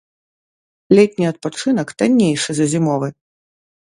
Летні 0.99 1.25
адпачынак 1.31 1.87
таннейшы 1.99 2.51
за 2.61 2.65
зімовы. 2.73 3.07